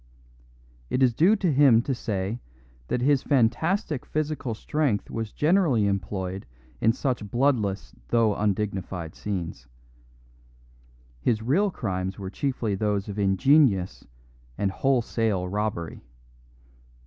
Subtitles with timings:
[0.89, 2.39] It is due to him to say
[2.87, 6.47] that his fantastic physical strength was generally employed
[6.79, 9.67] in such bloodless though undignified scenes;
[11.19, 14.07] his real crimes were chiefly those of ingenious
[14.57, 16.01] and wholesale robbery.